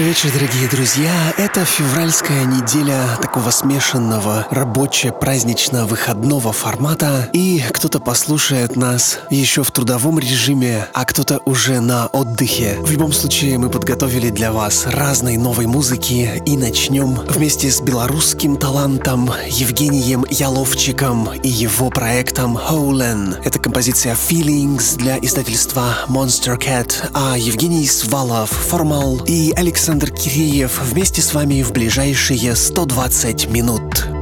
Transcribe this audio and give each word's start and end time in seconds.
Добрый 0.00 0.14
вечер, 0.14 0.32
дорогие 0.32 0.66
друзья. 0.66 1.34
Это 1.36 1.66
февральская 1.66 2.46
неделя 2.46 3.18
такого 3.20 3.50
смешанного 3.50 4.46
рабоче-празднично-выходного 4.50 6.54
формата. 6.54 7.28
И 7.34 7.62
кто-то 7.70 8.00
послушает 8.00 8.76
нас 8.76 9.18
еще 9.28 9.62
в 9.62 9.70
трудовом 9.70 10.18
режиме, 10.18 10.88
а 10.94 11.04
кто-то 11.04 11.42
уже 11.44 11.80
на 11.80 12.06
отдыхе. 12.06 12.78
В 12.80 12.90
любом 12.90 13.12
случае, 13.12 13.58
мы 13.58 13.68
подготовили 13.68 14.30
для 14.30 14.52
вас 14.52 14.86
разной 14.86 15.36
новой 15.36 15.66
музыки 15.66 16.42
и 16.46 16.56
начнем 16.56 17.16
вместе 17.28 17.70
с 17.70 17.82
белорусским 17.82 18.56
талантом 18.56 19.30
Евгением 19.48 20.24
Яловчиком 20.30 21.30
и 21.34 21.48
его 21.50 21.90
проектом 21.90 22.56
Holen. 22.56 23.36
Это 23.44 23.58
композиция 23.58 24.14
Feelings 24.14 24.96
для 24.96 25.18
издательства 25.18 25.94
Monster 26.08 26.58
Cat, 26.58 26.90
а 27.12 27.36
Евгений 27.36 27.86
Свалов, 27.86 28.48
Формал 28.48 29.20
и 29.26 29.52
Александр 29.54 29.89
Александр 29.90 30.12
Киреев 30.12 30.80
вместе 30.82 31.20
с 31.20 31.34
вами 31.34 31.62
в 31.64 31.72
ближайшие 31.72 32.54
120 32.54 33.50
минут. 33.50 34.19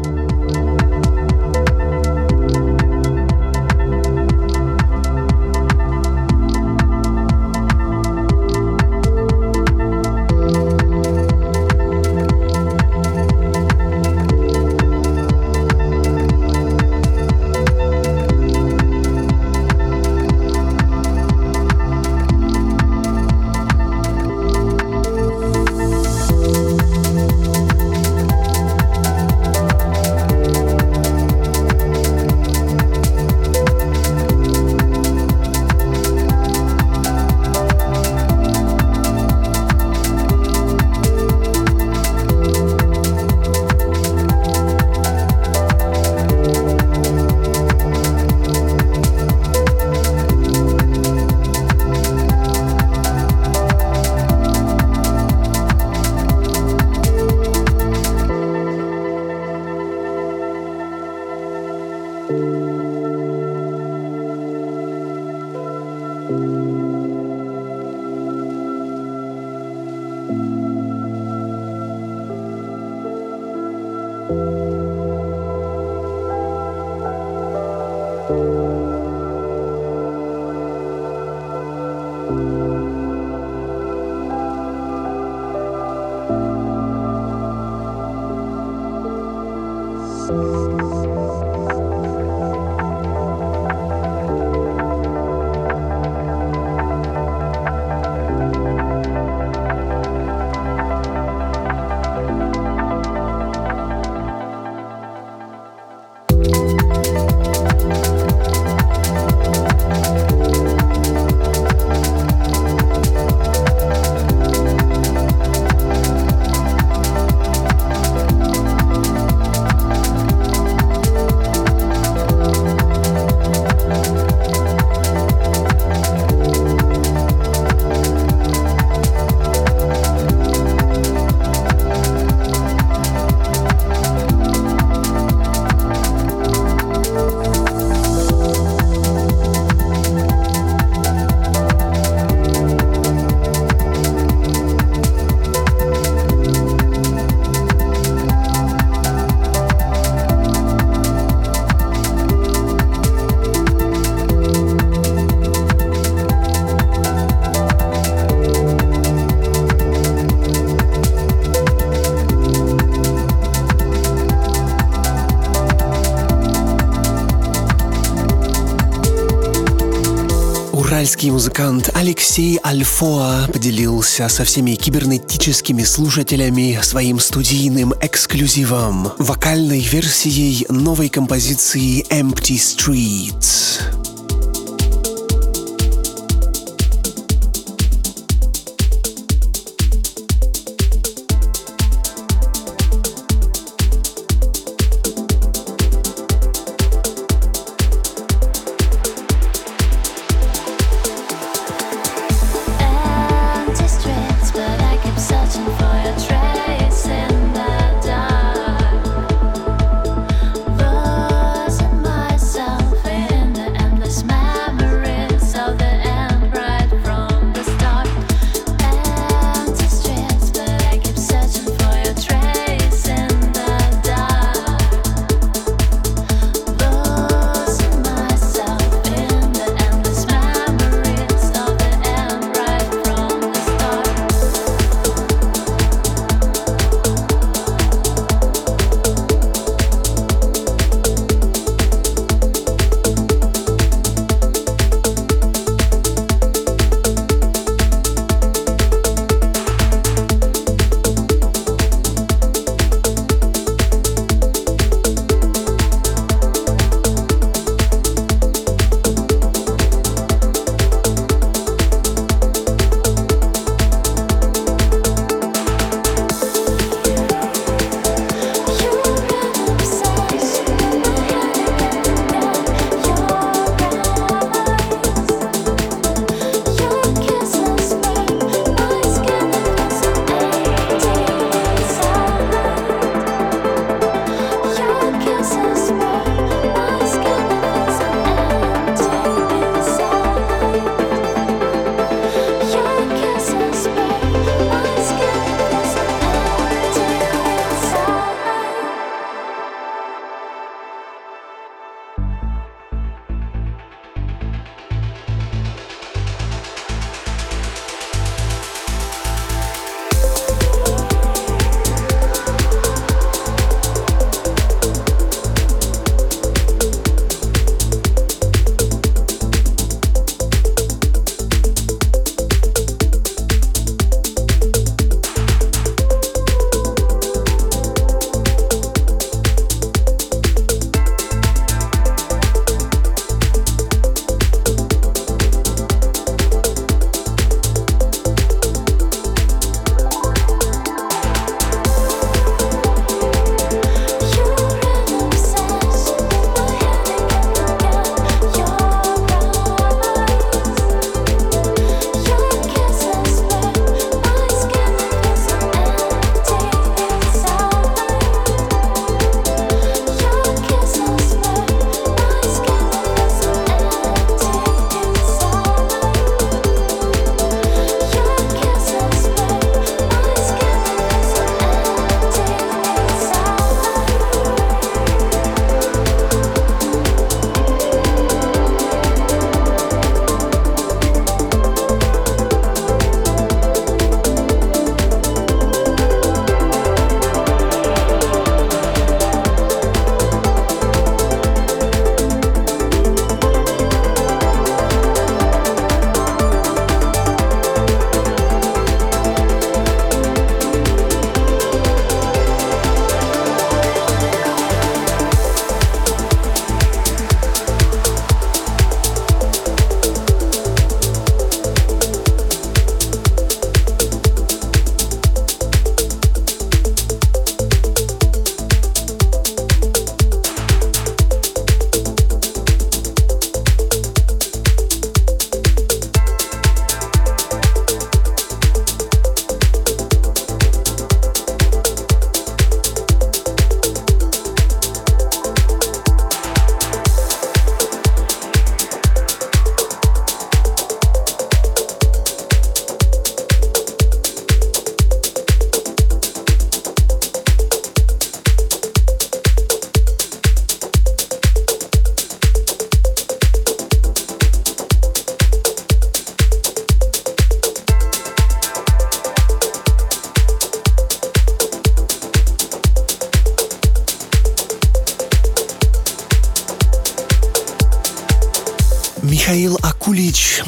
Уральский 170.99 171.31
музыкант 171.31 171.91
Алексей 171.95 172.59
Альфоа 172.67 173.47
поделился 173.53 174.29
со 174.29 174.43
всеми 174.43 174.75
кибернетическими 174.75 175.85
слушателями 175.85 176.77
своим 176.83 177.21
студийным 177.21 177.95
эксклюзивом, 178.01 179.13
вокальной 179.17 179.79
версией 179.79 180.67
новой 180.69 181.09
композиции 181.09 182.05
Empty 182.09 182.57
Streets. 182.57 184.08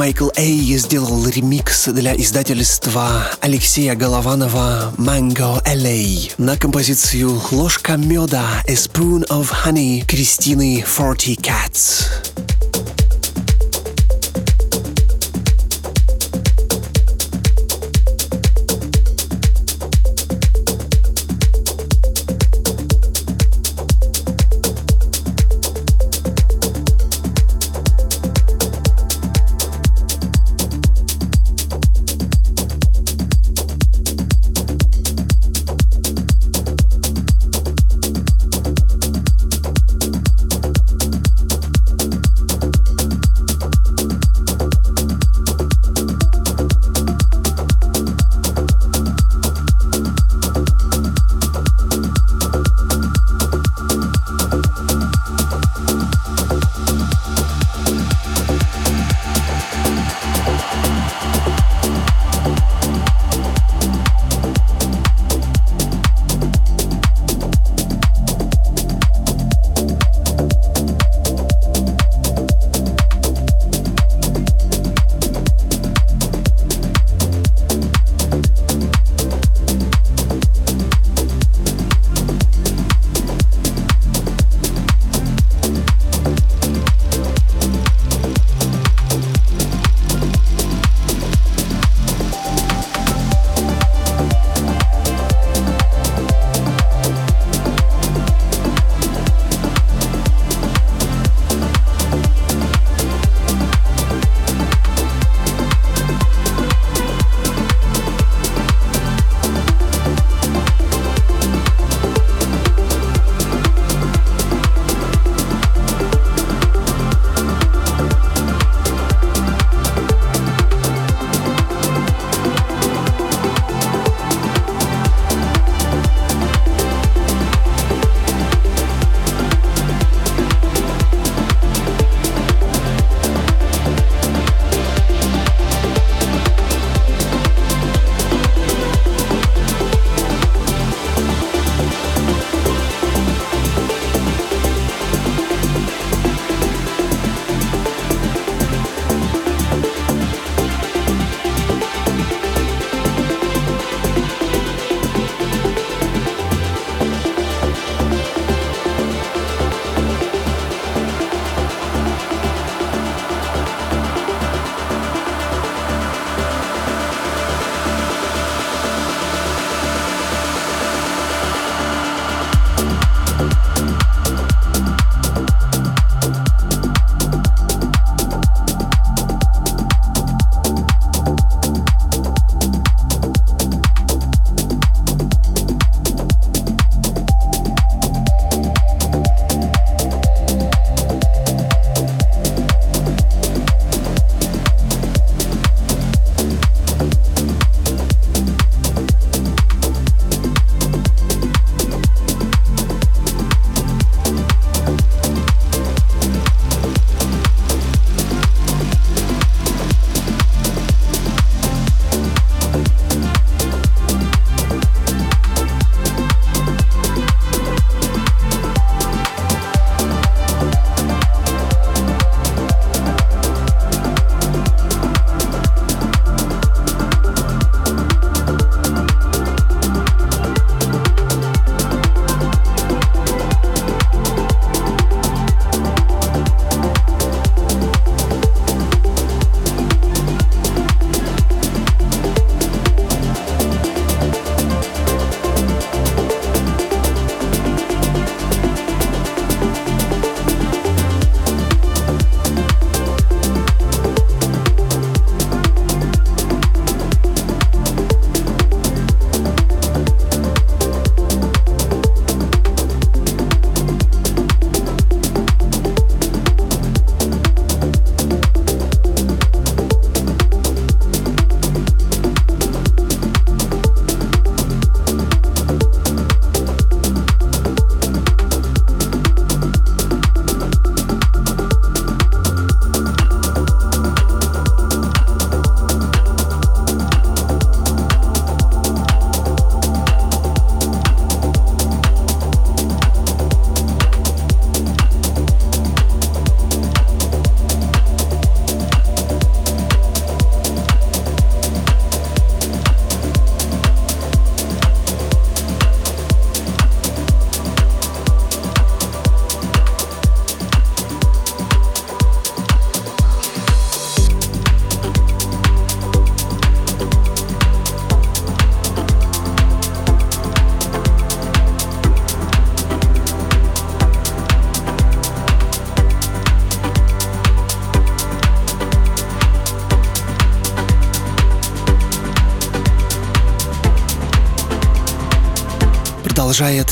Майкл 0.00 0.30
Эй 0.34 0.78
сделал 0.78 1.26
ремикс 1.28 1.84
для 1.88 2.16
издательства 2.16 3.26
Алексея 3.42 3.94
Голованова 3.94 4.94
Mango 4.96 5.62
LA 5.66 6.32
на 6.38 6.56
композицию 6.56 7.38
«Ложка 7.50 7.98
меда» 7.98 8.62
A 8.66 8.72
Spoon 8.72 9.28
of 9.28 9.50
Honey 9.66 10.02
Кристины 10.06 10.82
Forty 10.88 11.38
Cats. 11.38 11.99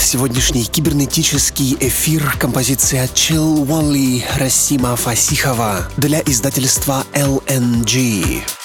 Сегодняшний 0.09 0.65
кибернетический 0.65 1.77
эфир 1.81 2.35
композиция 2.39 3.05
Chill 3.09 3.67
Wally 3.67 4.23
Расима 4.39 4.97
Фасихова 4.97 5.87
для 5.99 6.21
издательства 6.23 7.05
LNG. 7.13 8.58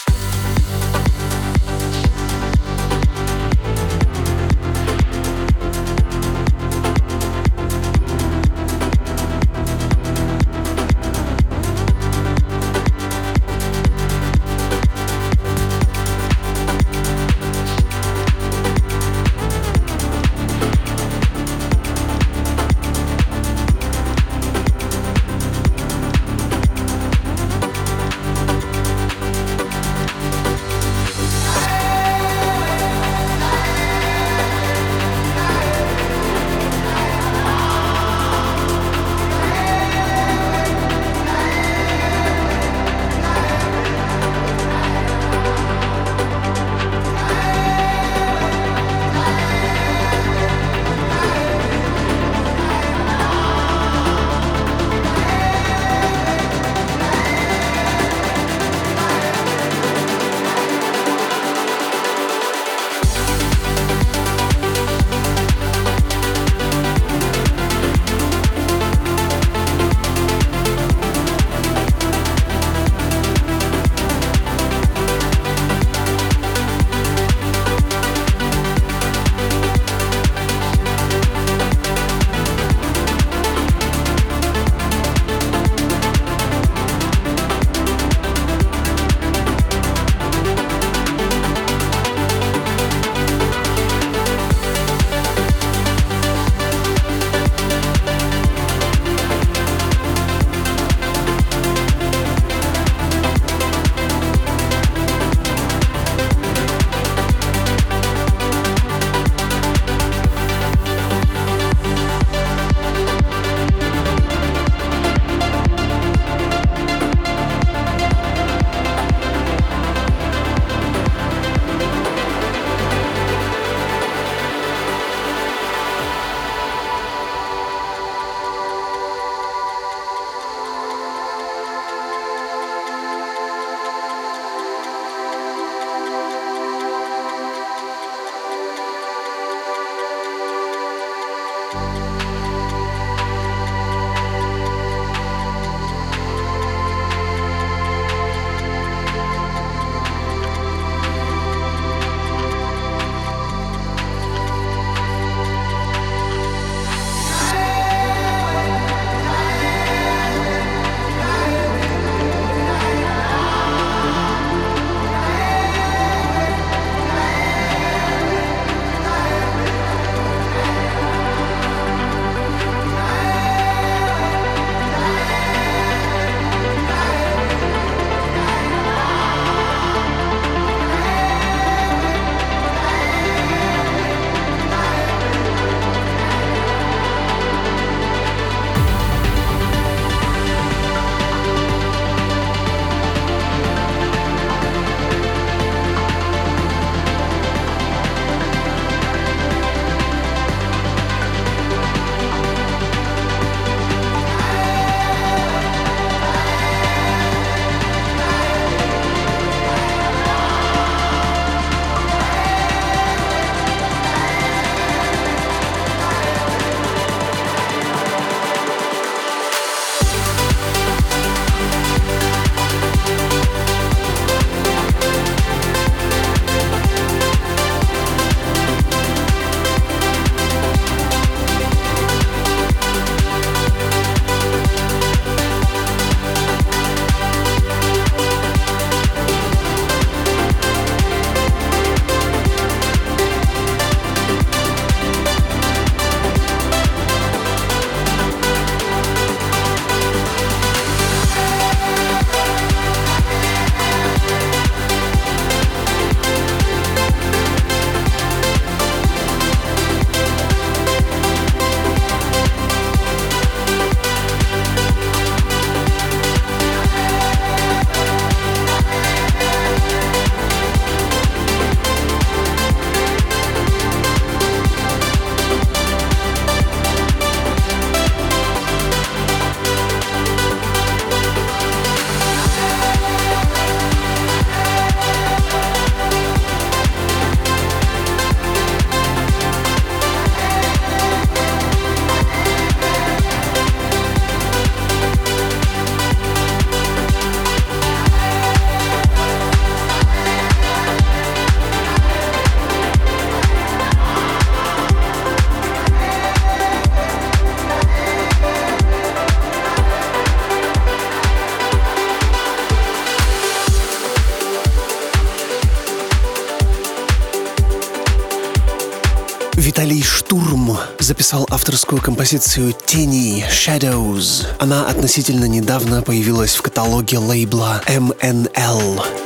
Записал 321.13 321.45
авторскую 321.52 322.02
композицию 322.02 322.73
«Тени» 322.88 323.45
Shadows. 323.47 324.47
Она 324.58 324.88
относительно 324.88 325.45
недавно 325.45 326.02
появилась 326.02 326.56
в 326.56 326.63
каталоге 326.63 327.19
лейбла 327.19 327.84
MNL. 327.86 329.23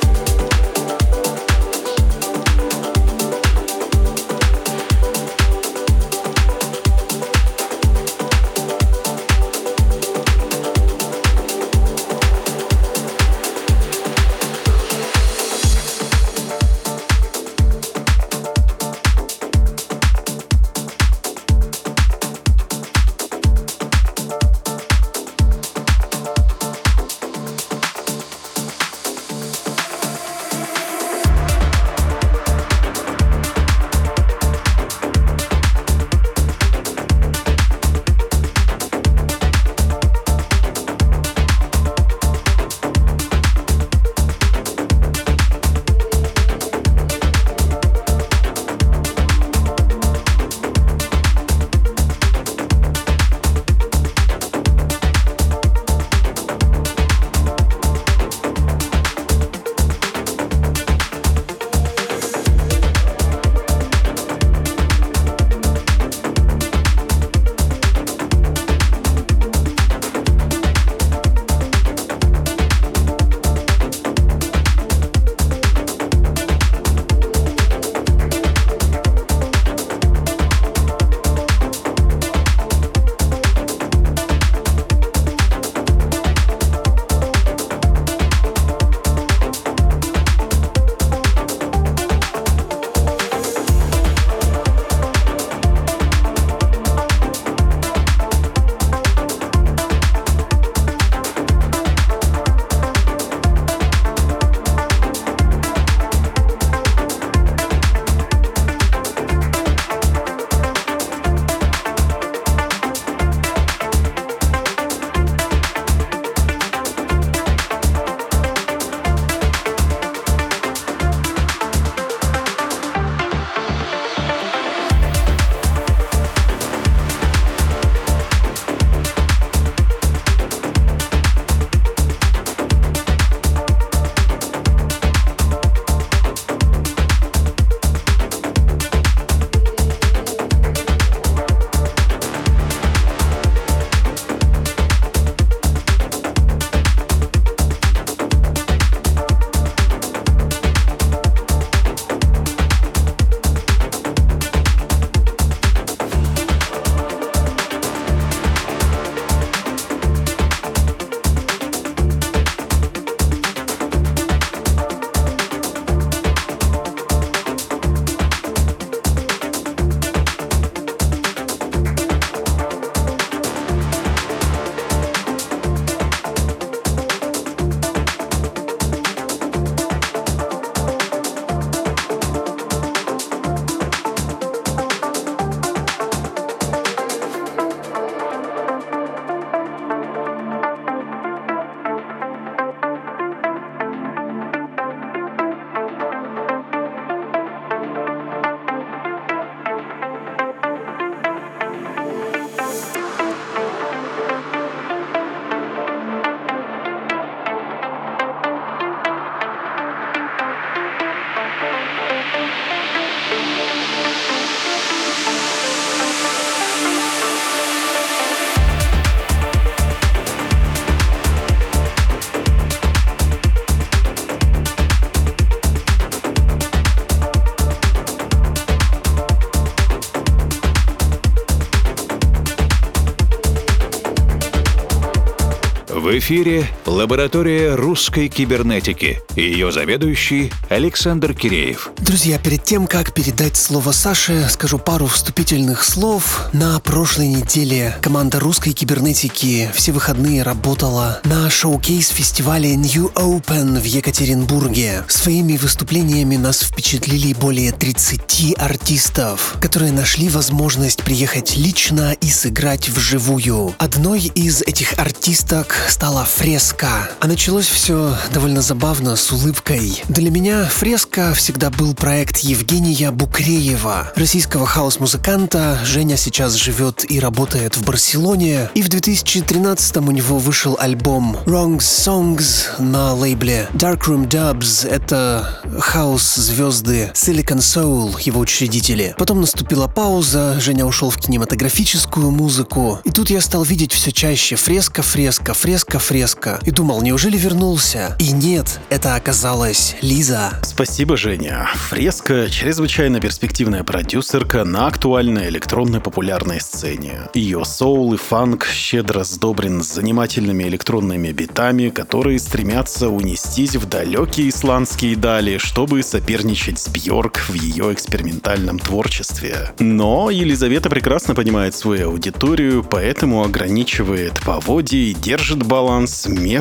Эфире 236.17 236.67
лаборатория 236.87 237.75
русской 237.75 238.29
кибернетики 238.29 239.21
ее 239.35 239.71
заведующий 239.71 240.51
Александр 240.69 241.33
Киреев. 241.33 241.91
Друзья, 241.97 242.39
перед 242.39 242.63
тем, 242.63 242.87
как 242.87 243.13
передать 243.13 243.57
слово 243.57 243.91
Саше, 243.91 244.47
скажу 244.49 244.79
пару 244.79 245.05
вступительных 245.05 245.83
слов. 245.83 246.47
На 246.53 246.79
прошлой 246.79 247.27
неделе 247.27 247.95
команда 248.01 248.39
русской 248.39 248.71
кибернетики 248.71 249.69
все 249.75 249.91
выходные 249.91 250.43
работала 250.43 251.19
на 251.25 251.49
showcase 251.49 252.05
-фестивале 252.05 252.75
New 252.75 253.11
Open 253.15 253.79
в 253.79 253.83
Екатеринбурге. 253.83 255.03
Своими 255.07 255.57
выступлениями 255.57 256.37
нас 256.37 256.61
впечатлили 256.61 257.33
более 257.33 257.71
30 257.73 258.55
артистов, 258.57 259.55
которые 259.59 259.91
нашли 259.91 260.29
возможность 260.29 261.03
приехать 261.03 261.57
лично 261.57 262.13
и 262.13 262.29
сыграть 262.29 262.89
вживую. 262.89 263.75
Одной 263.77 264.21
из 264.21 264.61
этих 264.61 264.97
артисток 264.97 265.75
стала 265.89 266.23
фреска. 266.23 266.76
А 266.83 267.27
началось 267.27 267.65
все 267.65 268.15
довольно 268.31 268.61
забавно, 268.61 269.15
с 269.15 269.31
улыбкой. 269.31 270.03
Для 270.09 270.29
меня 270.29 270.65
фреска 270.65 271.33
всегда 271.33 271.69
был 271.69 271.95
проект 271.95 272.37
Евгения 272.39 273.11
Букреева, 273.11 274.13
российского 274.15 274.67
хаус-музыканта. 274.67 275.79
Женя 275.83 276.17
сейчас 276.17 276.53
живет 276.53 277.09
и 277.09 277.19
работает 277.19 277.75
в 277.75 277.83
Барселоне. 277.83 278.69
И 278.75 278.81
в 278.81 278.89
2013 278.89 279.97
у 279.97 280.11
него 280.11 280.37
вышел 280.37 280.77
альбом 280.79 281.37
Wrong 281.45 281.79
Songs 281.79 282.79
на 282.79 283.13
лейбле 283.13 283.67
Darkroom 283.73 284.27
Dubs. 284.27 284.87
Это 284.87 285.61
хаос-звезды 285.79 287.11
Silicon 287.15 287.57
Soul, 287.57 288.21
его 288.21 288.39
учредители. 288.39 289.15
Потом 289.17 289.41
наступила 289.41 289.87
пауза, 289.87 290.59
Женя 290.59 290.85
ушел 290.85 291.09
в 291.09 291.17
кинематографическую 291.17 292.29
музыку. 292.29 292.99
И 293.03 293.11
тут 293.11 293.29
я 293.29 293.41
стал 293.41 293.63
видеть 293.63 293.93
все 293.93 294.11
чаще 294.11 294.55
фреска, 294.55 295.01
фреска, 295.01 295.53
фреска, 295.53 295.99
фреска. 295.99 296.59
И 296.67 296.71
думал, 296.71 297.01
неужели 297.01 297.37
вернулся? 297.37 298.17
И 298.19 298.33
нет, 298.33 298.81
это 298.89 299.15
оказалась 299.15 299.95
Лиза. 300.01 300.51
Спасибо, 300.63 301.15
Женя. 301.15 301.69
Фреска— 301.87 302.49
чрезвычайно 302.51 303.21
перспективная 303.21 303.85
продюсерка 303.85 304.65
на 304.65 304.87
актуальной 304.87 305.47
электронной 305.47 306.01
популярной 306.01 306.59
сцене. 306.59 307.29
Ее 307.33 307.63
соул 307.63 308.13
и 308.13 308.17
фанк 308.17 308.65
щедро 308.65 309.23
сдобрен 309.23 309.81
занимательными 309.81 310.65
электронными 310.65 311.31
битами, 311.31 311.87
которые 311.87 312.37
стремятся 312.37 313.07
унестись 313.07 313.77
в 313.77 313.87
далекие 313.87 314.49
исландские 314.49 315.15
дали, 315.15 315.59
чтобы 315.59 316.03
соперничать 316.03 316.79
с 316.79 316.89
Бьорк 316.89 317.37
в 317.47 317.53
ее 317.53 317.93
экспериментальном 317.93 318.79
творчестве. 318.79 319.71
Но 319.79 320.29
Елизавета 320.29 320.89
прекрасно 320.89 321.33
понимает 321.33 321.75
свою 321.75 322.09
аудиторию, 322.09 322.83
поэтому 322.83 323.45
ограничивает 323.45 324.41
поводья 324.41 324.97
и 324.97 325.13
держит 325.13 325.63
баланс 325.63 326.27
между 326.27 326.56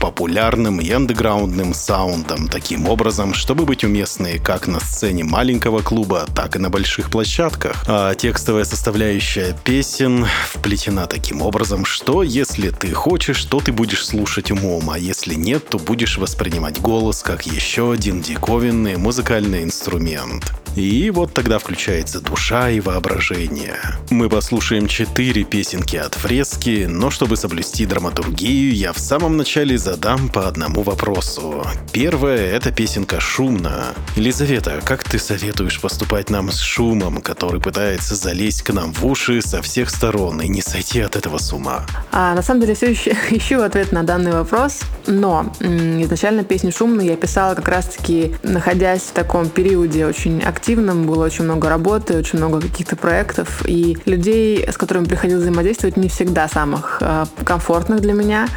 популярным 0.00 0.80
и 0.80 0.90
андеграундным 0.90 1.74
саундом, 1.74 2.48
таким 2.48 2.88
образом, 2.88 3.34
чтобы 3.34 3.64
быть 3.64 3.84
уместной 3.84 4.38
как 4.38 4.66
на 4.66 4.80
сцене 4.80 5.24
маленького 5.24 5.80
клуба, 5.82 6.26
так 6.34 6.56
и 6.56 6.58
на 6.58 6.70
больших 6.70 7.10
площадках. 7.10 7.84
А 7.86 8.14
текстовая 8.14 8.64
составляющая 8.64 9.56
песен 9.64 10.26
вплетена 10.50 11.06
таким 11.06 11.42
образом, 11.42 11.84
что 11.84 12.22
если 12.22 12.70
ты 12.70 12.92
хочешь, 12.92 13.44
то 13.44 13.60
ты 13.60 13.72
будешь 13.72 14.06
слушать 14.06 14.50
умом, 14.50 14.90
а 14.90 14.98
если 14.98 15.34
нет, 15.34 15.68
то 15.68 15.78
будешь 15.78 16.18
воспринимать 16.18 16.80
голос 16.80 17.22
как 17.22 17.46
еще 17.46 17.92
один 17.92 18.20
диковинный 18.20 18.96
музыкальный 18.96 19.62
инструмент. 19.62 20.52
И 20.76 21.08
вот 21.08 21.32
тогда 21.32 21.58
включается 21.58 22.20
душа 22.20 22.68
и 22.68 22.80
воображение. 22.80 23.78
Мы 24.10 24.28
послушаем 24.28 24.86
четыре 24.86 25.42
песенки 25.42 25.96
от 25.96 26.14
фрески, 26.14 26.86
но 26.86 27.10
чтобы 27.10 27.36
соблюсти 27.36 27.86
драматургию, 27.86 28.74
я 28.74 28.92
в 28.92 28.98
самом 29.06 29.36
начале 29.36 29.78
задам 29.78 30.28
по 30.28 30.48
одному 30.48 30.82
вопросу. 30.82 31.64
Первая— 31.92 32.50
это 32.56 32.72
песенка 32.72 33.20
«Шумно». 33.20 33.94
Елизавета, 34.16 34.80
как 34.84 35.04
ты 35.04 35.18
советуешь 35.18 35.80
поступать 35.80 36.28
нам 36.30 36.50
с 36.50 36.60
шумом, 36.60 37.20
который 37.22 37.60
пытается 37.60 38.14
залезть 38.14 38.62
к 38.62 38.72
нам 38.72 38.92
в 38.92 39.06
уши 39.06 39.40
со 39.40 39.62
всех 39.62 39.90
сторон 39.90 40.40
и 40.42 40.48
не 40.48 40.60
сойти 40.60 41.00
от 41.00 41.16
этого 41.16 41.38
с 41.38 41.52
ума? 41.52 41.86
А, 42.12 42.34
на 42.34 42.42
самом 42.42 42.60
деле 42.60 42.74
все 42.74 42.90
еще 42.90 43.16
ищу 43.30 43.62
ответ 43.62 43.92
на 43.92 44.02
данный 44.02 44.32
вопрос, 44.32 44.80
но 45.06 45.52
изначально 45.60 46.44
песню 46.44 46.72
«Шумно» 46.72 47.00
я 47.00 47.16
писала 47.16 47.54
как 47.54 47.68
раз-таки 47.68 48.34
находясь 48.42 49.02
в 49.02 49.12
таком 49.12 49.48
периоде 49.48 50.04
очень 50.04 50.42
активно 50.42 50.66
активным, 50.66 51.06
было 51.06 51.24
очень 51.24 51.44
много 51.44 51.68
работы, 51.68 52.18
очень 52.18 52.38
много 52.38 52.60
каких-то 52.60 52.96
проектов, 52.96 53.62
и 53.66 53.96
людей, 54.04 54.66
с 54.68 54.76
которыми 54.76 55.04
приходилось 55.04 55.42
взаимодействовать, 55.42 55.96
не 55.96 56.08
всегда 56.08 56.48
самых 56.48 56.98
э, 57.00 57.24
комфортных 57.44 58.00
для 58.00 58.12
меня. 58.12 58.48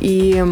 И 0.00 0.44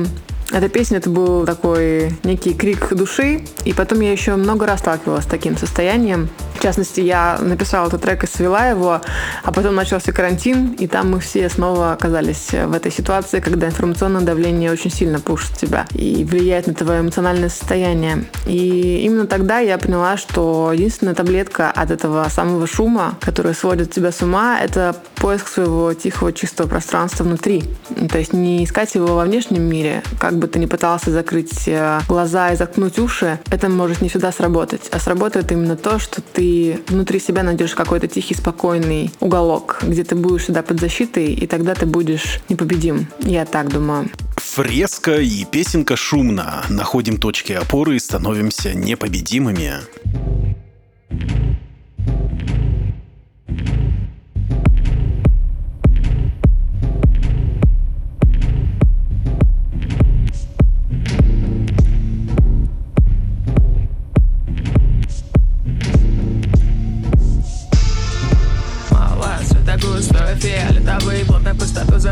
эта 0.51 0.69
песня 0.69 0.99
это 0.99 1.09
был 1.11 1.47
такой 1.47 2.13
некий 2.25 2.53
крик 2.55 2.95
души, 2.95 3.43
и 3.65 3.73
потом 3.73 4.01
я 4.01 4.13
еще 4.13 4.37
много 4.37 4.67
раз 4.67 4.81
сталкивалась 4.81 5.25
с 5.25 5.29
таким 5.29 5.57
состоянием. 5.57 6.29
В 6.63 6.65
частности, 6.65 7.01
я 7.01 7.39
написала 7.41 7.89
этот 7.89 8.03
трек 8.03 8.23
и 8.23 8.29
свела 8.29 8.69
его, 8.69 9.01
а 9.43 9.53
потом 9.53 9.75
начался 9.75 10.13
карантин, 10.13 10.77
и 10.79 10.87
там 10.87 11.11
мы 11.11 11.19
все 11.19 11.49
снова 11.49 11.91
оказались 11.91 12.51
в 12.53 12.73
этой 12.73 12.93
ситуации, 12.93 13.41
когда 13.41 13.67
информационное 13.67 14.21
давление 14.21 14.71
очень 14.71 14.93
сильно 14.93 15.19
пушит 15.19 15.57
тебя 15.57 15.87
и 15.93 16.23
влияет 16.23 16.69
на 16.69 16.75
твое 16.75 17.01
эмоциональное 17.01 17.49
состояние. 17.49 18.27
И 18.47 19.01
именно 19.05 19.27
тогда 19.27 19.59
я 19.59 19.77
поняла, 19.77 20.17
что 20.17 20.71
единственная 20.73 21.17
таблетка 21.17 21.69
от 21.69 21.91
этого 21.91 22.25
самого 22.29 22.69
шума, 22.69 23.17
который 23.21 23.55
сводит 23.55 23.91
тебя 23.91 24.13
с 24.13 24.23
ума, 24.23 24.61
это 24.61 24.95
поиск 25.17 25.49
своего 25.49 25.93
тихого, 25.95 26.33
чистого 26.33 26.69
пространства 26.69 27.25
внутри. 27.25 27.65
То 28.09 28.19
есть 28.19 28.33
не 28.33 28.65
искать 28.65 28.95
его 28.95 29.17
во 29.17 29.25
внешнем 29.25 29.63
мире, 29.63 30.05
как 30.21 30.35
бы 30.35 30.47
ты 30.47 30.61
ни 30.61 30.67
пытался 30.67 31.11
закрыть 31.11 31.67
э, 31.67 31.99
глаза 32.07 32.53
и 32.53 32.57
заткнуть 32.57 33.01
уши, 33.01 33.41
это 33.51 33.69
может 33.69 34.01
не 34.01 34.09
всегда 34.09 34.31
сработать. 34.31 34.83
А 34.93 35.01
сработает 35.01 35.51
именно 35.51 35.77
то, 35.77 35.99
что 35.99 36.23
ты 36.23 36.52
внутри 36.89 37.21
себя 37.21 37.43
найдешь 37.43 37.75
какой-то 37.75 38.09
тихий, 38.09 38.35
спокойный 38.35 39.11
уголок, 39.21 39.79
где 39.83 40.05
ты 40.05 40.15
будешь 40.15 40.43
всегда 40.43 40.63
под 40.63 40.81
защитой, 40.81 41.33
и 41.33 41.47
тогда 41.47 41.75
ты 41.75 41.87
будешь 41.87 42.41
непобедим. 42.49 43.07
Я 43.21 43.45
так 43.45 43.71
думаю. 43.71 44.11
Фреска 44.37 45.21
и 45.21 45.45
песенка 45.45 45.97
шумно. 45.97 46.65
Находим 46.69 47.17
точки 47.19 47.53
опоры 47.53 47.97
и 47.97 47.99
становимся 47.99 48.75
непобедимыми. 48.75 49.75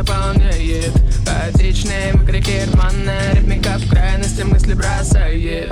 Заполняет. 0.01 0.93
Хаотичные 1.27 2.13
выкрики 2.15 2.67
рваная 2.73 3.35
Ритмика 3.35 3.79
в 3.79 3.89
крайности 3.89 4.43
мысли 4.43 4.75
бросает. 4.75 5.71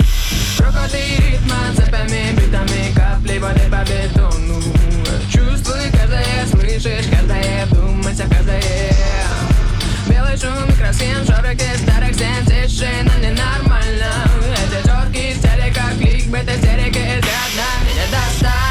Прокоты 0.57 1.01
ритма 1.17 1.55
цепями, 1.75 2.31
битами 2.35 2.93
Капли 2.95 3.39
воды 3.39 3.61
по 3.71 3.83
бетону. 3.89 4.61
Чувствуй 5.31 5.89
каждое, 5.91 6.45
слышишь 6.51 7.07
каждое 7.09 7.65
Думать 7.67 8.19
о 8.19 8.29
каждое. 8.29 8.61
Белый 10.07 10.37
шум, 10.37 10.67
микросхем, 10.67 11.25
шорохи 11.25 11.69
старых 11.77 12.13
стен 12.13 12.45
Тишина 12.45 13.15
ненормально. 13.21 14.11
Эти 14.53 14.87
четкие 14.87 15.35
стили, 15.35 15.73
как 15.73 15.97
кликбейт, 15.97 16.49
истерики 16.49 16.99
Изрядно 16.99 17.69
меня 17.83 18.05
достали 18.11 18.68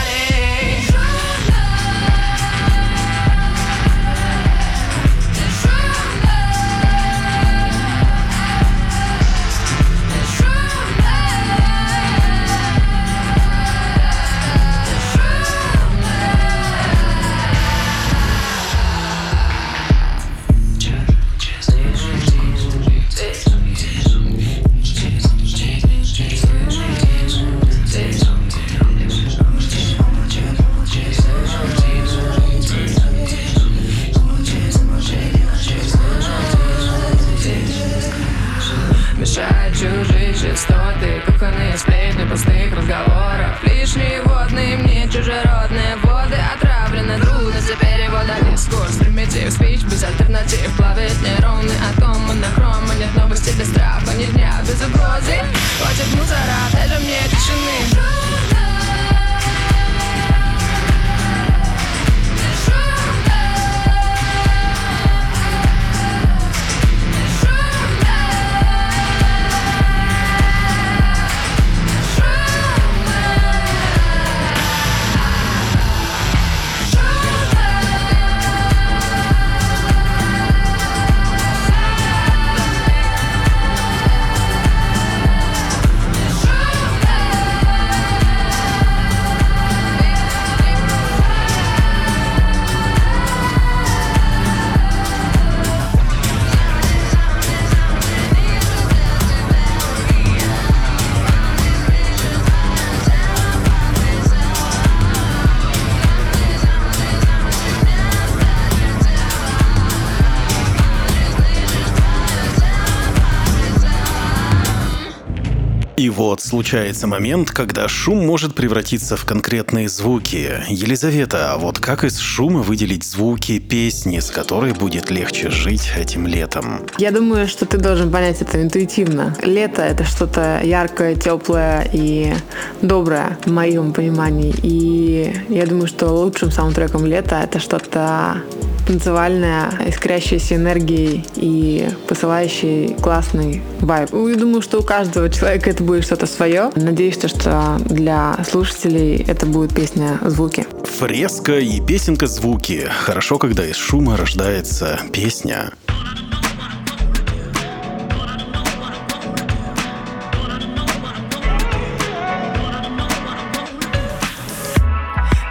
вот 116.28 116.42
случается 116.42 117.06
момент, 117.06 117.50
когда 117.50 117.88
шум 117.88 118.26
может 118.26 118.54
превратиться 118.54 119.16
в 119.16 119.24
конкретные 119.24 119.88
звуки. 119.88 120.62
Елизавета, 120.68 121.54
а 121.54 121.56
вот 121.56 121.78
как 121.78 122.04
из 122.04 122.18
шума 122.18 122.60
выделить 122.60 123.04
звуки 123.04 123.58
песни, 123.58 124.18
с 124.18 124.30
которой 124.30 124.74
будет 124.74 125.08
легче 125.08 125.48
жить 125.48 125.90
этим 125.96 126.26
летом? 126.26 126.82
Я 126.98 127.12
думаю, 127.12 127.48
что 127.48 127.64
ты 127.64 127.78
должен 127.78 128.12
понять 128.12 128.42
это 128.42 128.60
интуитивно. 128.62 129.34
Лето— 129.42 129.80
это 129.90 130.04
что-то 130.04 130.60
яркое, 130.62 131.14
теплое 131.14 131.88
и 131.94 132.34
доброе 132.82 133.38
в 133.46 133.50
моем 133.50 133.94
понимании. 133.94 134.54
И 134.62 135.34
я 135.48 135.64
думаю, 135.64 135.86
что 135.86 136.08
лучшим 136.08 136.50
саундтреком 136.50 137.06
лета— 137.06 137.40
это 137.42 137.58
что-то 137.58 138.42
танцевальная, 138.88 139.70
искрящаяся 139.86 140.56
энергией 140.56 141.24
и 141.36 141.88
посылающий 142.08 142.94
классный 142.94 143.62
вайб. 143.80 144.08
Я 144.12 144.36
думаю, 144.36 144.62
что 144.62 144.80
у 144.80 144.82
каждого 144.82 145.28
человека 145.28 145.68
это 145.68 145.82
будет 145.82 146.04
что-то 146.04 146.17
свое. 146.26 146.70
Надеюсь, 146.74 147.16
что 147.16 147.76
для 147.86 148.36
слушателей 148.48 149.24
это 149.26 149.46
будет 149.46 149.74
песня 149.74 150.18
«Звуки». 150.22 150.66
Фреска 150.98 151.58
и 151.58 151.80
песенка 151.80 152.26
«Звуки». 152.26 152.88
Хорошо, 153.04 153.38
когда 153.38 153.64
из 153.64 153.76
шума 153.76 154.16
рождается 154.16 154.98
песня. 155.12 155.72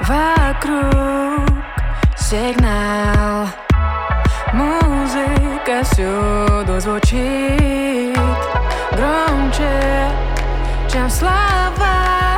Вокруг 0.07 1.49
сигнал 2.17 3.47
Музыка 4.53 5.83
всюду 5.83 6.79
звучит 6.79 8.17
Громче, 8.91 10.09
чем 10.97 11.09
слова 11.11 12.36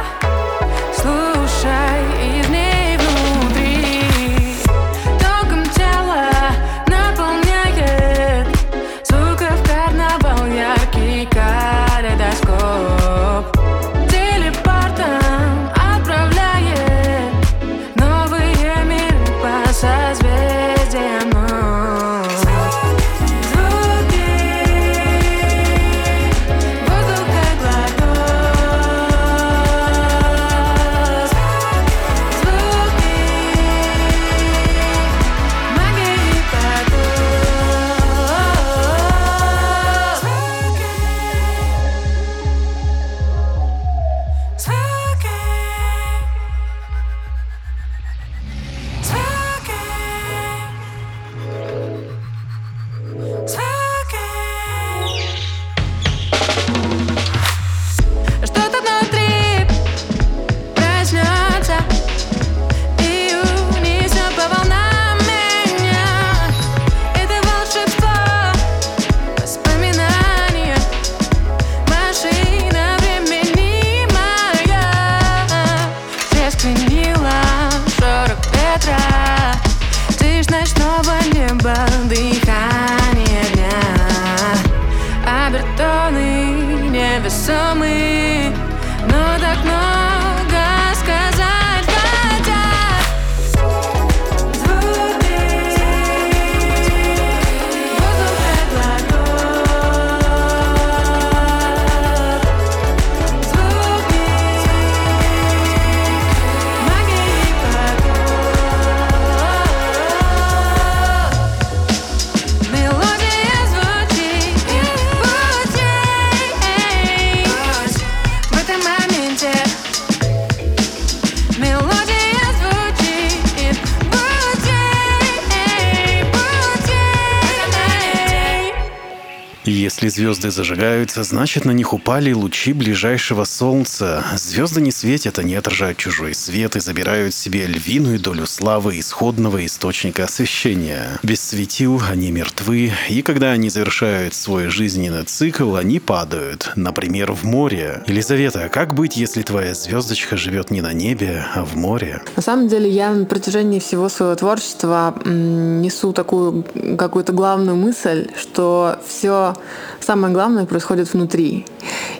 звезды 130.69 131.08
зажигаются, 131.19 131.23
значит 131.23 131.65
на 131.65 131.71
них 131.71 131.93
упали 131.93 132.33
лучи 132.33 132.73
ближайшего 132.73 133.43
солнца. 133.45 134.23
Звезды 134.35 134.81
не 134.81 134.91
светят, 134.91 135.39
они 135.39 135.55
отражают 135.55 135.97
чужой 135.97 136.33
свет 136.33 136.75
и 136.75 136.79
забирают 136.79 137.33
себе 137.33 137.65
львиную 137.65 138.19
долю 138.19 138.45
славы 138.45 138.99
исходного 138.99 139.65
источника 139.65 140.25
освещения. 140.25 141.19
Без 141.23 141.41
светил 141.41 142.01
они 142.09 142.31
мертвы, 142.31 142.91
и 143.09 143.21
когда 143.21 143.51
они 143.51 143.69
завершают 143.69 144.33
свой 144.33 144.67
жизненный 144.67 145.23
цикл, 145.23 145.75
они 145.75 145.99
падают, 145.99 146.71
например, 146.75 147.31
в 147.31 147.43
море. 147.43 148.03
Елизавета, 148.07 148.69
как 148.69 148.93
быть, 148.93 149.17
если 149.17 149.41
твоя 149.41 149.73
звездочка 149.73 150.37
живет 150.37 150.71
не 150.71 150.81
на 150.81 150.93
небе, 150.93 151.45
а 151.55 151.63
в 151.63 151.75
море? 151.75 152.21
На 152.35 152.41
самом 152.41 152.67
деле 152.67 152.89
я 152.89 153.11
на 153.11 153.25
протяжении 153.25 153.79
всего 153.79 154.09
своего 154.09 154.35
творчества 154.35 155.15
несу 155.25 156.13
такую 156.13 156.65
какую-то 156.97 157.33
главную 157.33 157.77
мысль, 157.77 158.27
что 158.37 158.97
все 159.07 159.55
самое 159.99 160.33
главное 160.33 160.65
происходит 160.65 161.08
внутри. 161.13 161.65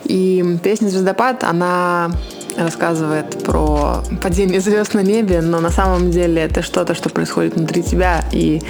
И 0.05 0.57
песня 0.63 0.89
«Звездопад», 0.89 1.43
она 1.43 2.11
рассказывает 2.57 3.43
про 3.43 4.03
падение 4.21 4.59
звезд 4.59 4.93
на 4.93 5.01
небе, 5.01 5.41
но 5.41 5.59
на 5.59 5.69
самом 5.69 6.11
деле 6.11 6.41
это 6.41 6.61
что-то, 6.61 6.93
что 6.93 7.09
происходит 7.09 7.55
внутри 7.55 7.83
тебя, 7.83 8.25
и 8.31 8.61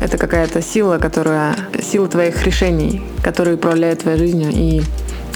это 0.00 0.16
какая-то 0.18 0.62
сила, 0.62 0.98
которая 0.98 1.56
сила 1.82 2.08
твоих 2.08 2.44
решений, 2.46 3.02
которые 3.22 3.56
управляют 3.56 4.00
твоей 4.00 4.18
жизнью, 4.18 4.50
и 4.52 4.82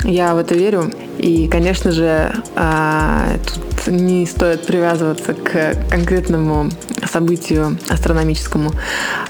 я 0.05 0.35
в 0.35 0.39
это 0.39 0.55
верю. 0.55 0.91
И, 1.19 1.49
конечно 1.49 1.91
же, 1.91 2.33
а, 2.55 3.37
тут 3.45 3.76
не 3.87 4.27
стоит 4.27 4.67
привязываться 4.67 5.35
к 5.35 5.75
конкретному 5.91 6.71
событию 7.11 7.79
астрономическому. 7.89 8.73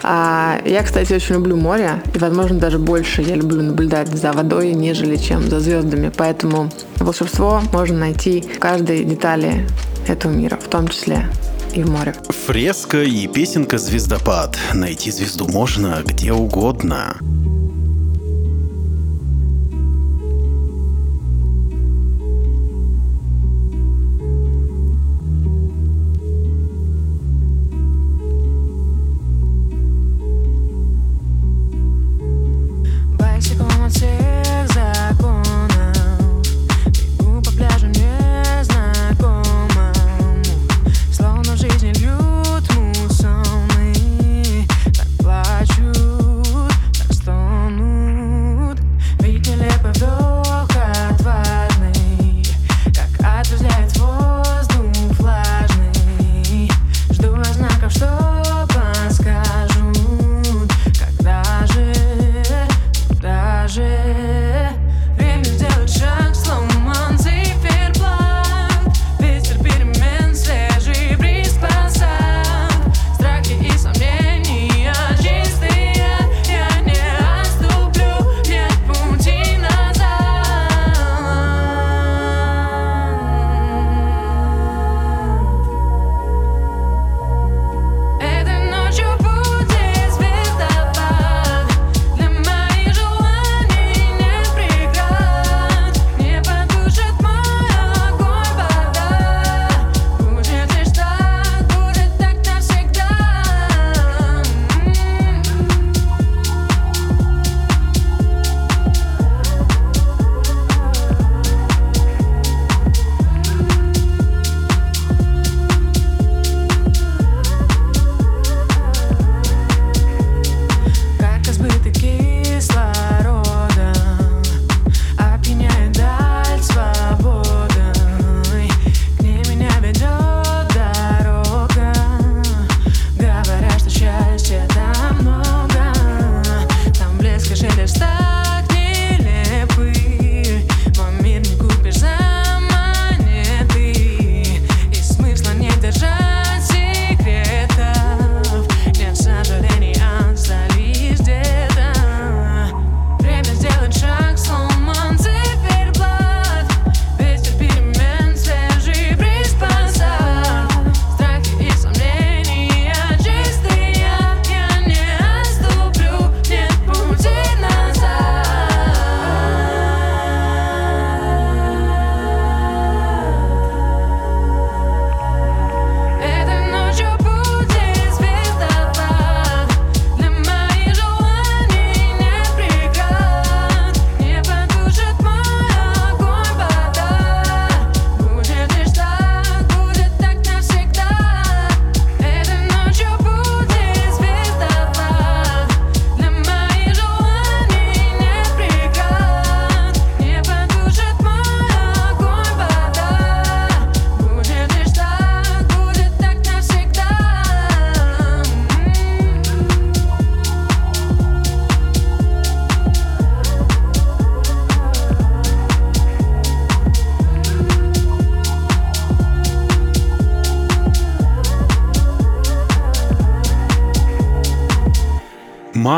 А, 0.02 0.60
Я, 0.64 0.82
кстати, 0.82 1.12
очень 1.12 1.36
люблю 1.36 1.56
море, 1.56 2.02
и, 2.14 2.18
возможно, 2.18 2.58
даже 2.58 2.78
больше 2.78 3.22
я 3.22 3.34
люблю 3.34 3.62
наблюдать 3.62 4.08
за 4.08 4.32
водой, 4.32 4.72
нежели 4.72 5.16
чем 5.16 5.48
за 5.48 5.60
звездами. 5.60 6.12
Поэтому 6.16 6.70
волшебство 6.96 7.62
можно 7.72 7.98
найти 7.98 8.42
в 8.42 8.58
каждой 8.58 9.04
детали 9.04 9.66
этого 10.08 10.32
мира, 10.32 10.56
в 10.56 10.68
том 10.68 10.88
числе 10.88 11.28
и 11.74 11.82
в 11.82 11.90
море. 11.90 12.14
Фреска 12.46 13.02
и 13.02 13.26
песенка 13.26 13.78
«Звездопад». 13.78 14.56
Найти 14.72 15.10
звезду 15.10 15.46
можно 15.48 16.02
где 16.04 16.32
угодно. 16.32 17.16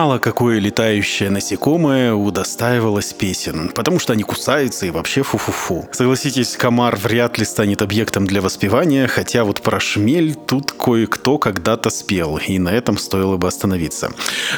Мало 0.08 0.20
какое 0.20 0.58
летающее 0.58 1.28
насекомое 1.28 2.14
удостаивалось 2.14 3.12
песен, 3.12 3.70
потому 3.74 3.98
что 3.98 4.14
они 4.14 4.22
кусаются 4.22 4.86
и 4.86 4.90
вообще 4.90 5.22
фу-фу-фу. 5.22 5.86
Согласитесь, 5.92 6.56
комар 6.56 6.96
вряд 6.96 7.36
ли 7.36 7.44
станет 7.44 7.82
объектом 7.82 8.26
для 8.26 8.40
воспевания, 8.40 9.06
хотя 9.06 9.44
вот 9.44 9.60
про 9.60 9.80
шмель 9.80 10.34
тут 10.34 10.72
кое-кто 10.72 11.36
когда-то 11.36 11.90
спел, 11.90 12.38
и 12.38 12.58
на 12.58 12.70
этом 12.70 12.96
стоило 12.96 13.36
бы 13.36 13.48
остановиться. 13.48 14.10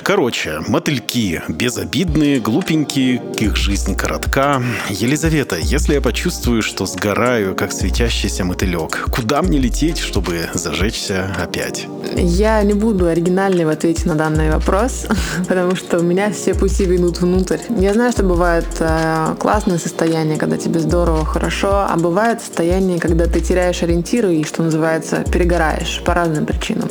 Короче, 0.04 0.60
мотыльки 0.68 1.42
безобидные, 1.48 2.38
глупенькие, 2.38 3.20
их 3.40 3.56
жизнь 3.56 3.96
коротка. 3.96 4.62
Елизавета, 4.88 5.56
если 5.56 5.94
я 5.94 6.00
почувствую, 6.00 6.62
что 6.62 6.86
сгораю, 6.86 7.56
как 7.56 7.72
светящийся 7.72 8.44
мотылек, 8.44 9.06
куда 9.10 9.42
мне 9.42 9.58
лететь, 9.58 9.98
чтобы 9.98 10.48
зажечься 10.54 11.34
опять? 11.42 11.88
Я 12.14 12.62
не 12.62 12.74
буду 12.74 13.06
оригинальной 13.06 13.64
в 13.64 13.68
ответе 13.68 14.06
на 14.06 14.14
данный 14.14 14.52
вопрос, 14.52 15.06
потому 15.50 15.74
что 15.74 15.98
у 15.98 16.02
меня 16.02 16.30
все 16.30 16.54
пути 16.54 16.84
ведут 16.84 17.20
внутрь. 17.20 17.58
Я 17.70 17.92
знаю, 17.92 18.12
что 18.12 18.22
бывает 18.22 18.68
э, 18.78 19.34
классное 19.36 19.78
состояние, 19.78 20.38
когда 20.38 20.56
тебе 20.56 20.78
здорово, 20.78 21.24
хорошо, 21.24 21.86
а 21.88 21.96
бывает 21.96 22.40
состояние, 22.40 23.00
когда 23.00 23.26
ты 23.26 23.40
теряешь 23.40 23.82
ориентиры 23.82 24.32
и, 24.32 24.44
что 24.44 24.62
называется, 24.62 25.24
перегораешь 25.32 26.02
по 26.04 26.14
разным 26.14 26.46
причинам. 26.46 26.88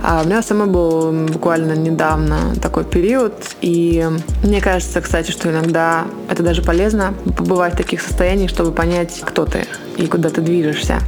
А 0.00 0.22
у 0.22 0.26
меня 0.26 0.42
самой 0.42 0.68
был 0.68 1.10
буквально 1.26 1.72
недавно 1.72 2.54
такой 2.62 2.84
период, 2.84 3.34
и 3.62 4.08
мне 4.44 4.60
кажется, 4.60 5.00
кстати, 5.00 5.32
что 5.32 5.50
иногда 5.50 6.04
это 6.30 6.44
даже 6.44 6.62
полезно 6.62 7.14
побывать 7.36 7.74
в 7.74 7.78
таких 7.78 8.00
состояниях, 8.00 8.50
чтобы 8.50 8.70
понять, 8.70 9.20
кто 9.22 9.44
ты 9.44 9.66
и 9.96 10.06
куда 10.06 10.30
ты 10.30 10.40
движешься. 10.40 11.00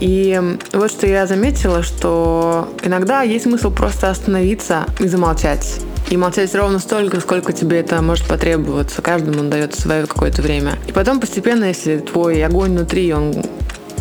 И 0.00 0.40
вот 0.72 0.90
что 0.90 1.06
я 1.06 1.26
заметила, 1.26 1.82
что 1.82 2.72
иногда 2.82 3.20
есть 3.20 3.44
смысл 3.44 3.70
просто 3.70 4.08
остановиться 4.08 4.86
и 5.00 5.06
замолчать. 5.06 5.82
И 6.08 6.16
молчать 6.16 6.54
ровно 6.54 6.78
столько, 6.78 7.20
сколько 7.20 7.52
тебе 7.52 7.80
это 7.80 8.00
может 8.02 8.26
потребоваться. 8.26 9.02
Каждому 9.02 9.40
он 9.40 9.50
дает 9.50 9.74
свое 9.74 10.06
какое-то 10.06 10.42
время. 10.42 10.78
И 10.88 10.92
потом 10.92 11.20
постепенно, 11.20 11.66
если 11.66 11.98
твой 11.98 12.44
огонь 12.44 12.72
внутри, 12.72 13.12
он 13.12 13.34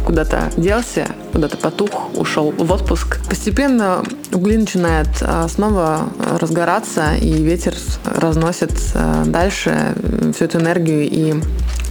куда-то 0.06 0.52
делся, 0.58 1.08
куда-то 1.32 1.58
потух, 1.58 2.18
ушел 2.18 2.52
в 2.52 2.72
отпуск. 2.72 3.20
Постепенно 3.30 4.04
угли 4.34 4.58
начинают 4.58 5.10
а, 5.22 5.48
снова 5.48 6.10
разгораться, 6.40 7.14
и 7.16 7.32
ветер 7.44 7.76
разносит 8.06 8.72
а, 8.96 9.24
дальше 9.26 9.94
всю 10.34 10.46
эту 10.46 10.60
энергию, 10.60 11.08
и 11.08 11.36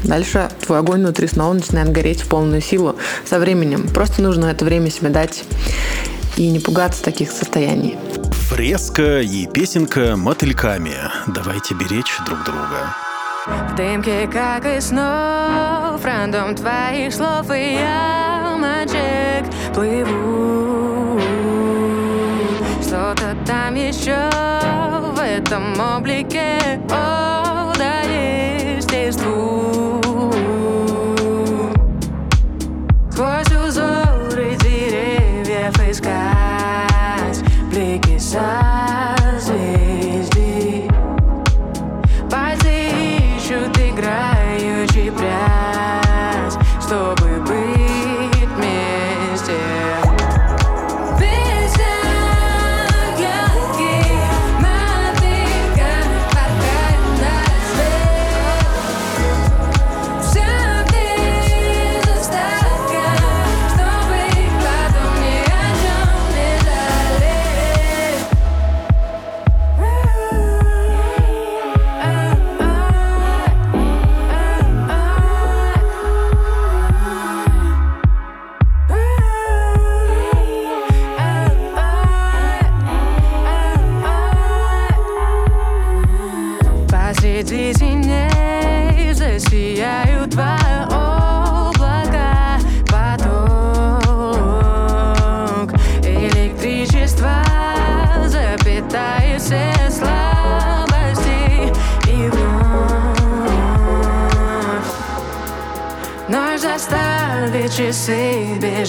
дальше 0.03 0.49
твой 0.67 0.79
огонь 0.81 1.03
внутри 1.03 1.29
снова 1.29 1.53
начинает 1.53 1.93
гореть 1.93 2.23
в 2.23 2.29
полную 2.29 2.61
силу 2.61 2.97
со 3.25 3.39
временем. 3.39 3.87
Просто 3.95 4.21
нужно 4.21 4.47
это 4.47 4.65
время 4.65 4.91
себе 4.91 5.11
дать 5.11 5.45
и 6.39 6.49
не 6.51 6.61
пугаться 6.61 7.03
таких 7.03 7.33
состояний. 7.33 7.99
Фреска 8.49 9.21
и 9.21 9.47
песенка 9.47 10.17
мотыльками. 10.17 10.95
Давайте 11.27 11.75
беречь 11.75 12.17
друг 12.25 12.45
друга. 12.45 12.95
В 13.47 13.75
дымке, 13.75 14.29
как 14.29 14.65
и 14.67 14.81
снов, 14.81 16.05
рандом 16.05 16.55
твоих 16.55 17.13
слов 17.13 17.51
и 17.51 17.75
ямочек 17.75 19.47
плыву. 19.75 21.21
Что-то 22.83 23.37
там 23.47 23.75
еще 23.75 24.31
в 25.15 25.21
этом 25.21 25.79
облике, 25.97 26.81
о, 26.91 27.38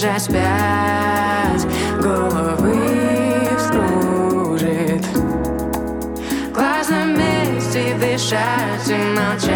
бежать 0.00 0.22
спять 0.22 1.66
Головы 2.00 2.74
вскружит 3.58 5.04
классном 6.54 7.18
месте 7.18 7.94
дышать 8.00 8.88
и 8.88 8.94
молчать. 9.14 9.49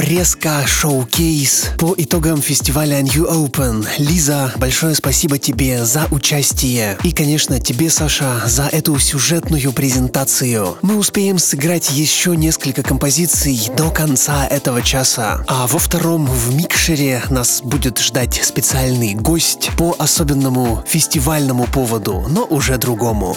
Кибернетический 0.00 0.10
фреска-шоу-кейс 0.20 1.70
по 1.78 1.94
итогам 1.96 2.40
фестиваля 2.40 3.00
New 3.00 3.28
Open. 3.30 3.86
Лиза, 3.98 4.52
большое 4.56 4.94
спасибо 4.94 5.38
тебе 5.38 5.84
за 5.84 6.06
участие. 6.10 6.98
И, 7.02 7.12
конечно, 7.12 7.60
тебе, 7.60 7.90
Саша, 7.90 8.42
за 8.46 8.64
эту 8.64 8.98
сюжетную 8.98 9.72
презентацию. 9.72 10.78
Мы 10.82 10.96
успеем 10.96 11.38
сыграть 11.38 11.90
еще 11.90 12.36
несколько 12.36 12.82
композиций 12.82 13.70
до 13.76 13.90
конца 13.90 14.46
этого 14.46 14.82
часа. 14.82 15.44
А 15.46 15.66
во 15.66 15.78
втором 15.78 16.26
в 16.26 16.54
микшере 16.54 17.22
нас 17.30 17.60
будет 17.62 17.98
ждать 17.98 18.40
специальный 18.42 19.14
гость 19.14 19.70
по 19.76 19.94
особенному 19.98 20.82
фестивальному 20.86 21.66
поводу, 21.66 22.26
но 22.28 22.44
уже 22.44 22.78
другому. 22.78 23.36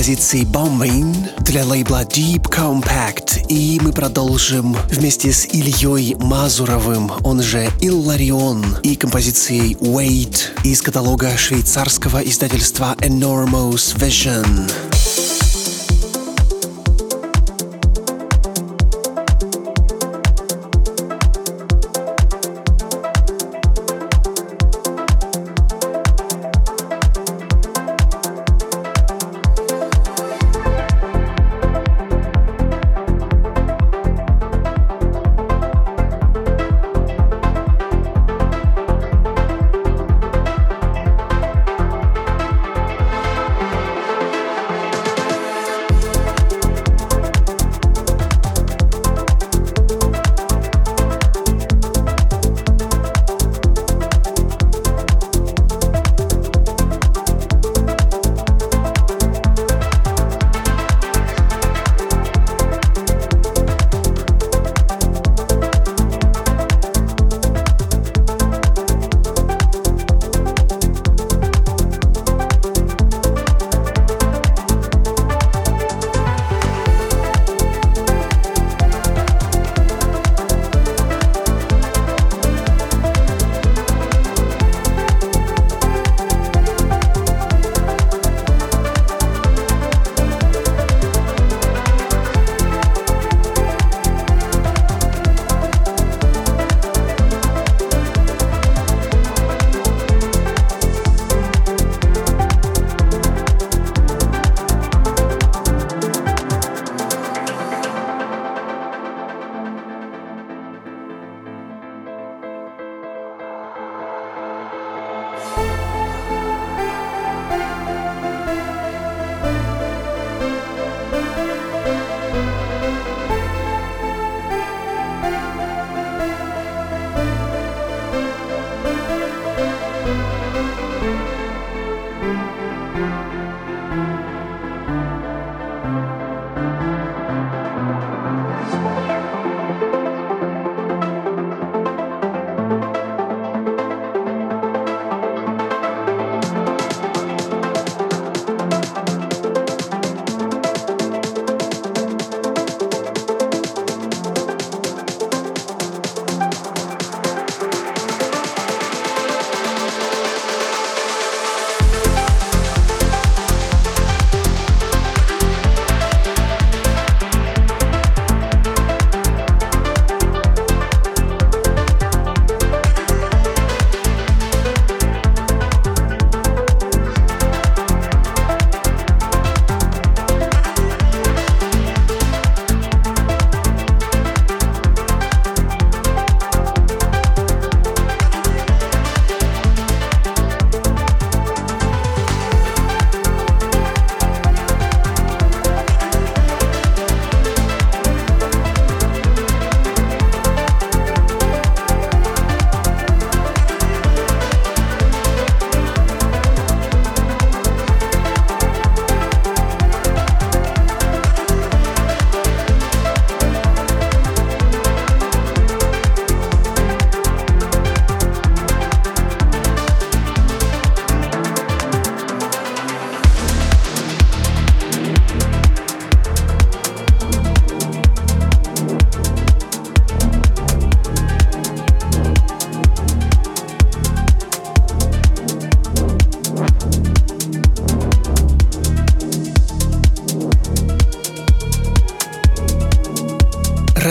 Композицией 0.00 0.46
Bombing 0.46 1.14
для 1.40 1.62
лейбла 1.62 2.04
Deep 2.04 2.44
Compact. 2.44 3.44
И 3.50 3.78
мы 3.82 3.92
продолжим 3.92 4.74
вместе 4.88 5.30
с 5.30 5.44
Ильей 5.44 6.14
Мазуровым, 6.14 7.12
он 7.22 7.42
же 7.42 7.70
Илларион, 7.82 8.78
и 8.82 8.96
композицией 8.96 9.74
Wait 9.74 10.64
из 10.64 10.80
каталога 10.80 11.36
швейцарского 11.36 12.20
издательства 12.20 12.96
Enormous 13.00 13.94
Vision. 13.98 14.89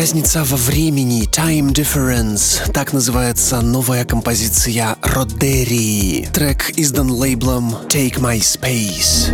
Разница 0.09 0.43
во 0.43 0.57
времени, 0.57 1.27
time 1.29 1.71
difference. 1.71 2.71
Так 2.71 2.93
называется 2.93 3.61
новая 3.61 4.05
композиция 4.05 4.97
Родерии. 5.03 6.27
Трек 6.33 6.71
издан 6.77 7.11
лейблом 7.11 7.75
Take 7.89 8.15
My 8.15 8.39
Space. 8.39 9.29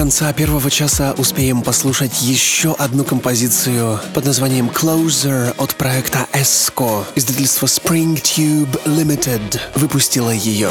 Конца 0.00 0.32
первого 0.32 0.70
часа 0.70 1.12
успеем 1.18 1.60
послушать 1.60 2.22
еще 2.22 2.74
одну 2.78 3.04
композицию 3.04 4.00
под 4.14 4.24
названием 4.24 4.70
Closer 4.70 5.54
от 5.58 5.74
проекта 5.74 6.26
Esco. 6.32 7.04
Издательство 7.16 7.66
Spring 7.66 8.14
Tube 8.14 8.82
Limited 8.86 9.60
выпустило 9.74 10.30
ее. 10.30 10.70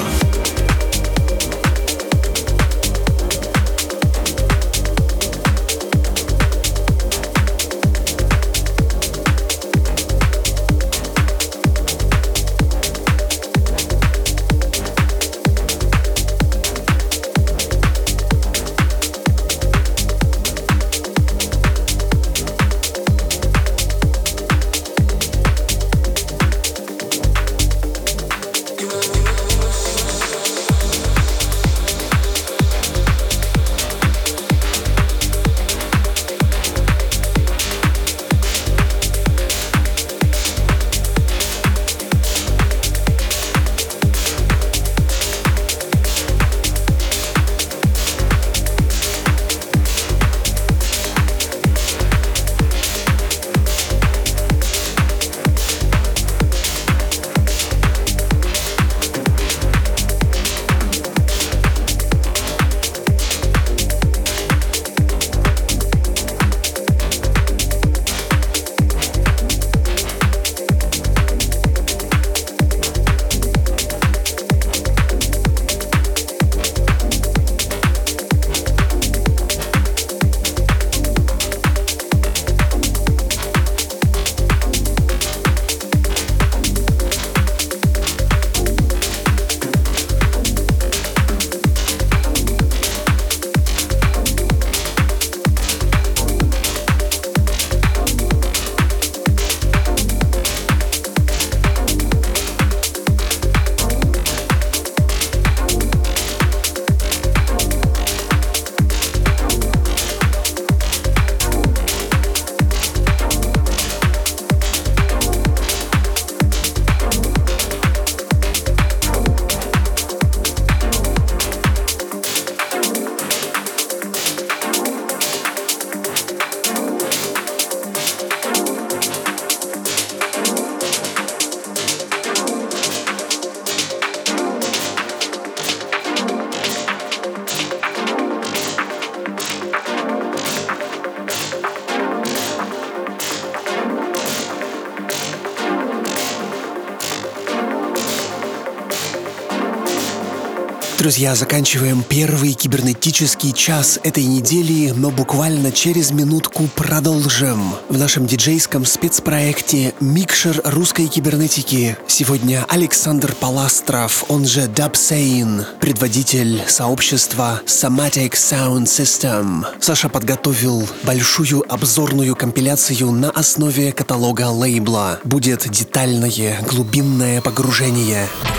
Друзья, 151.00 151.34
заканчиваем 151.34 152.04
первый 152.04 152.52
кибернетический 152.52 153.54
час 153.54 154.02
этой 154.04 154.26
недели, 154.26 154.92
но 154.92 155.12
буквально 155.12 155.72
через 155.72 156.12
минутку 156.12 156.64
продолжим. 156.76 157.74
В 157.88 157.98
нашем 157.98 158.28
диджейском 158.28 158.86
спецпроекте 158.86 159.94
«Микшер 160.02 160.60
русской 160.66 161.08
кибернетики» 161.08 161.96
сегодня 162.08 162.66
Александр 162.68 163.34
Паластров, 163.34 164.26
он 164.28 164.46
же 164.46 164.64
Dubsane, 164.64 165.64
предводитель 165.80 166.64
сообщества 166.68 167.62
Somatic 167.66 168.32
Sound 168.34 168.84
System. 168.84 169.64
Саша 169.80 170.10
подготовил 170.10 170.86
большую 171.04 171.64
обзорную 171.72 172.36
компиляцию 172.36 173.12
на 173.12 173.30
основе 173.30 173.94
каталога 173.94 174.50
лейбла. 174.50 175.22
Будет 175.24 175.66
детальное, 175.70 176.60
глубинное 176.68 177.40
погружение. 177.40 178.28
Русская 178.28 178.59